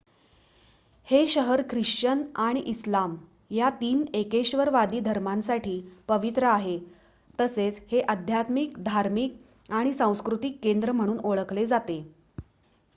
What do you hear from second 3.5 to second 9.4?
या 3 एकेश्वरवादी धर्मांसाठी पवित्र आहे तसेच हे आध्यात्मिक धार्मिक